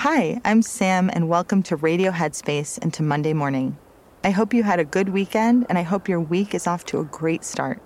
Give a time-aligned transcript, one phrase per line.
[0.00, 3.76] Hi, I'm Sam, and welcome to Radio Headspace and to Monday Morning.
[4.24, 7.00] I hope you had a good weekend, and I hope your week is off to
[7.00, 7.82] a great start.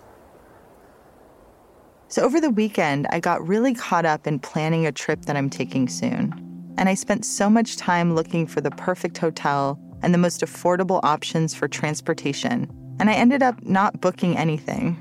[2.07, 5.51] So, over the weekend, I got really caught up in planning a trip that I'm
[5.51, 6.33] taking soon.
[6.79, 11.01] And I spent so much time looking for the perfect hotel and the most affordable
[11.03, 12.71] options for transportation,
[13.01, 14.97] and I ended up not booking anything.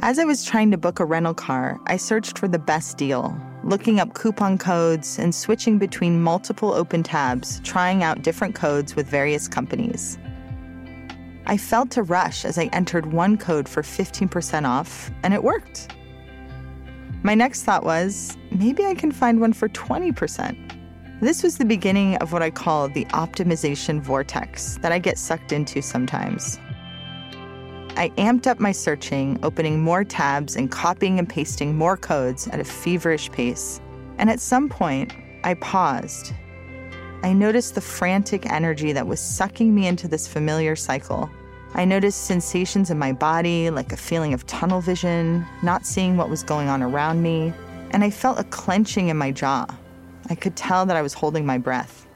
[0.00, 3.34] As I was trying to book a rental car, I searched for the best deal,
[3.64, 9.06] looking up coupon codes and switching between multiple open tabs, trying out different codes with
[9.06, 10.18] various companies.
[11.46, 15.92] I felt a rush as I entered one code for 15% off, and it worked.
[17.22, 21.20] My next thought was maybe I can find one for 20%.
[21.20, 25.52] This was the beginning of what I call the optimization vortex that I get sucked
[25.52, 26.58] into sometimes.
[27.94, 32.58] I amped up my searching, opening more tabs and copying and pasting more codes at
[32.58, 33.80] a feverish pace.
[34.16, 35.12] And at some point,
[35.44, 36.32] I paused.
[37.22, 41.30] I noticed the frantic energy that was sucking me into this familiar cycle.
[41.74, 46.30] I noticed sensations in my body, like a feeling of tunnel vision, not seeing what
[46.30, 47.52] was going on around me,
[47.90, 49.66] and I felt a clenching in my jaw.
[50.30, 52.06] I could tell that I was holding my breath.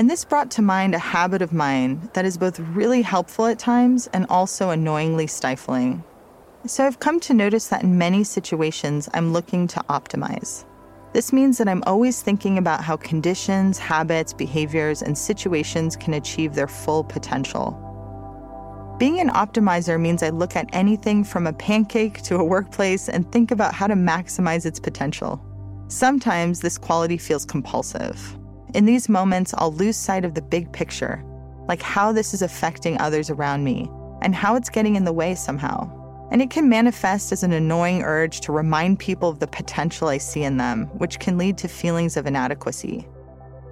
[0.00, 3.58] And this brought to mind a habit of mine that is both really helpful at
[3.58, 6.02] times and also annoyingly stifling.
[6.64, 10.64] So I've come to notice that in many situations, I'm looking to optimize.
[11.12, 16.54] This means that I'm always thinking about how conditions, habits, behaviors, and situations can achieve
[16.54, 17.76] their full potential.
[18.98, 23.30] Being an optimizer means I look at anything from a pancake to a workplace and
[23.30, 25.44] think about how to maximize its potential.
[25.88, 28.38] Sometimes this quality feels compulsive.
[28.72, 31.24] In these moments, I'll lose sight of the big picture,
[31.66, 33.90] like how this is affecting others around me
[34.22, 35.90] and how it's getting in the way somehow.
[36.30, 40.18] And it can manifest as an annoying urge to remind people of the potential I
[40.18, 43.08] see in them, which can lead to feelings of inadequacy.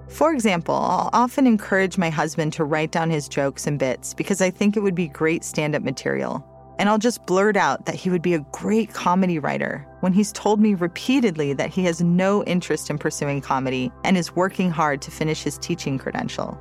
[0.09, 4.41] For example, I'll often encourage my husband to write down his jokes and bits because
[4.41, 6.45] I think it would be great stand up material.
[6.79, 10.31] And I'll just blurt out that he would be a great comedy writer when he's
[10.31, 15.01] told me repeatedly that he has no interest in pursuing comedy and is working hard
[15.01, 16.57] to finish his teaching credential.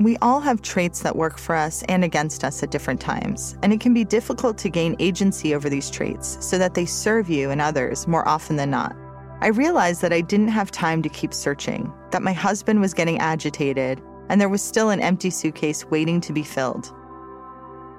[0.00, 3.72] We all have traits that work for us and against us at different times, and
[3.72, 7.50] it can be difficult to gain agency over these traits so that they serve you
[7.50, 8.96] and others more often than not.
[9.42, 13.18] I realized that I didn't have time to keep searching, that my husband was getting
[13.18, 16.92] agitated, and there was still an empty suitcase waiting to be filled.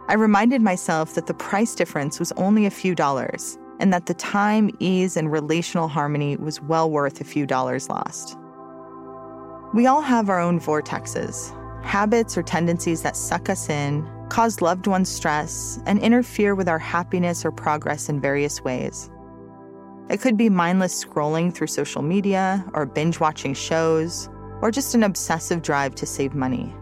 [0.10, 4.14] I reminded myself that the price difference was only a few dollars, and that the
[4.14, 8.38] time, ease, and relational harmony was well worth a few dollars lost.
[9.74, 11.52] We all have our own vortexes,
[11.84, 16.80] habits or tendencies that suck us in, cause loved ones stress, and interfere with our
[16.80, 19.10] happiness or progress in various ways.
[20.10, 24.30] It could be mindless scrolling through social media, or binge watching shows,
[24.62, 26.74] or just an obsessive drive to save money.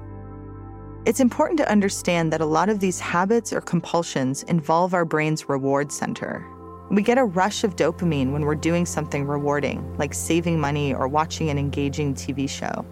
[1.03, 5.49] It's important to understand that a lot of these habits or compulsions involve our brain's
[5.49, 6.45] reward center.
[6.91, 11.07] We get a rush of dopamine when we're doing something rewarding, like saving money or
[11.07, 12.85] watching an engaging TV show.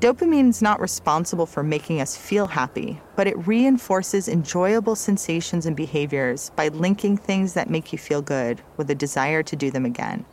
[0.00, 5.74] Dopamine is not responsible for making us feel happy, but it reinforces enjoyable sensations and
[5.74, 9.86] behaviors by linking things that make you feel good with a desire to do them
[9.86, 10.26] again.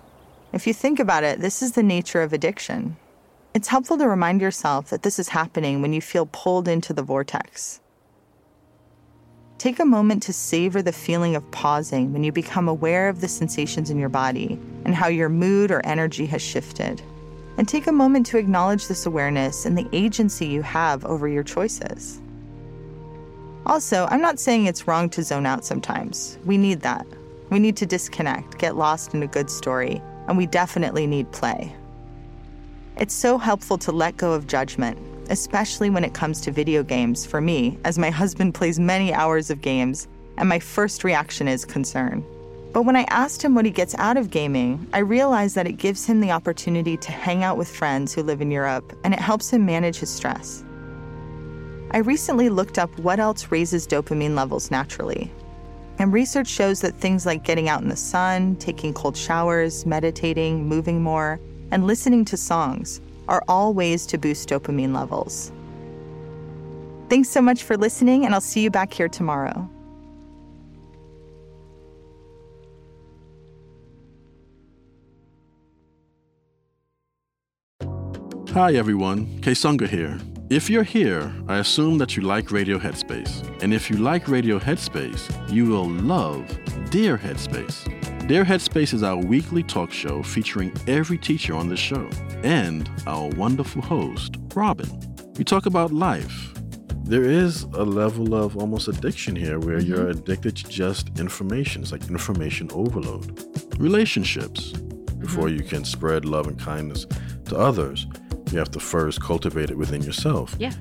[0.52, 2.98] If you think about it, this is the nature of addiction.
[3.56, 7.02] It's helpful to remind yourself that this is happening when you feel pulled into the
[7.02, 7.80] vortex.
[9.57, 13.30] Take a moment to savor the feeling of pausing when you become aware of the
[13.30, 17.02] sensations in your body and how your mood or energy has shifted
[17.57, 21.42] and take a moment to acknowledge this awareness and the agency you have over your
[21.42, 22.19] choices.
[23.66, 26.38] Also, I'm not saying it's wrong to zone out sometimes.
[26.44, 27.08] We need that.
[27.51, 31.74] We need to disconnect, get lost in a good story, and we definitely need play.
[32.97, 34.97] It's so helpful to let go of judgment,
[35.30, 39.50] especially when it comes to video games for me, as my husband plays many hours
[39.50, 40.07] of games,
[40.38, 42.25] and my first reaction is concern.
[42.71, 45.74] But when I asked him what he gets out of gaming, I realized that it
[45.74, 49.19] gives him the opportunity to hang out with friends who live in Europe and it
[49.19, 50.63] helps him manage his stress.
[51.91, 55.31] I recently looked up what else raises dopamine levels naturally.
[56.00, 60.68] And research shows that things like getting out in the sun, taking cold showers, meditating,
[60.68, 61.39] moving more,
[61.71, 65.51] and listening to songs are all ways to boost dopamine levels.
[67.09, 69.69] Thanks so much for listening, and I'll see you back here tomorrow.
[78.53, 80.17] Hi everyone, Kessonga here.
[80.50, 83.43] If you're here, I assume that you like Radio Headspace.
[83.62, 86.48] And if you like Radio Headspace, you will love
[86.89, 88.04] Dear Headspace.
[88.27, 92.10] Dear Headspace is our weekly talk show featuring every teacher on the show
[92.41, 94.89] and our wonderful host, Robin.
[95.38, 96.51] We talk about life.
[97.03, 99.94] There is a level of almost addiction here where mm-hmm.
[99.94, 101.84] you're addicted to just information.
[101.84, 103.44] It's like information overload.
[103.79, 104.72] Relationships.
[104.72, 105.58] Before mm-hmm.
[105.58, 107.05] you can spread love and kindness
[107.46, 108.08] to others,
[108.51, 110.55] you have to first cultivate it within yourself.
[110.58, 110.74] Yeah.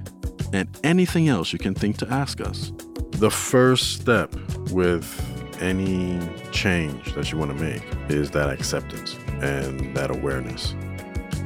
[0.55, 2.73] And anything else you can think to ask us.
[3.11, 4.35] The first step
[4.71, 5.34] with
[5.65, 6.21] any
[6.53, 10.75] change that you want to make is that acceptance and that awareness.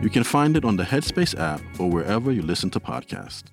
[0.03, 3.45] You can find it on the Headspace app or wherever you listen to podcasts.